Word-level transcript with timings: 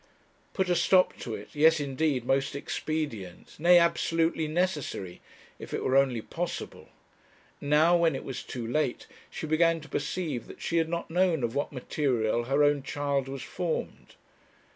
Put 0.55 0.67
a 0.67 0.75
stop 0.75 1.15
to 1.19 1.35
it! 1.35 1.49
Yes, 1.53 1.79
indeed, 1.79 2.25
most 2.25 2.55
expedient; 2.55 3.59
nay, 3.59 3.77
absolutely 3.77 4.47
necessary 4.47 5.21
if 5.59 5.75
it 5.75 5.83
were 5.83 5.95
only 5.95 6.23
possible. 6.23 6.89
Now, 7.61 7.95
when 7.95 8.15
it 8.15 8.23
was 8.23 8.41
too 8.41 8.65
late, 8.65 9.05
she 9.29 9.45
began 9.45 9.79
to 9.81 9.87
perceive 9.87 10.47
that 10.47 10.59
she 10.59 10.77
had 10.77 10.89
not 10.89 11.11
known 11.11 11.43
of 11.43 11.53
what 11.53 11.71
material 11.71 12.45
her 12.45 12.63
own 12.63 12.81
child 12.81 13.27
was 13.27 13.43
formed. 13.43 14.15